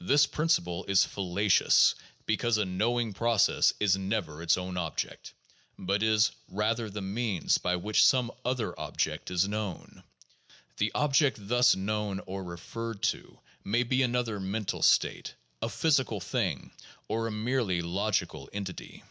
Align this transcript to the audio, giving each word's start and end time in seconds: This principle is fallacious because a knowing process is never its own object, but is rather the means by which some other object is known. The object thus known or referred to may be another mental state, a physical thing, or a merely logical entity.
This 0.00 0.24
principle 0.26 0.86
is 0.86 1.04
fallacious 1.04 1.94
because 2.24 2.56
a 2.56 2.64
knowing 2.64 3.12
process 3.12 3.74
is 3.78 3.98
never 3.98 4.40
its 4.40 4.56
own 4.56 4.78
object, 4.78 5.34
but 5.78 6.02
is 6.02 6.30
rather 6.48 6.88
the 6.88 7.02
means 7.02 7.58
by 7.58 7.76
which 7.76 8.02
some 8.02 8.32
other 8.46 8.72
object 8.80 9.30
is 9.30 9.46
known. 9.46 10.02
The 10.78 10.90
object 10.94 11.36
thus 11.48 11.76
known 11.76 12.20
or 12.24 12.42
referred 12.42 13.02
to 13.12 13.40
may 13.62 13.82
be 13.82 14.02
another 14.02 14.40
mental 14.40 14.80
state, 14.82 15.34
a 15.60 15.68
physical 15.68 16.18
thing, 16.18 16.70
or 17.06 17.26
a 17.26 17.30
merely 17.30 17.82
logical 17.82 18.48
entity. 18.54 19.02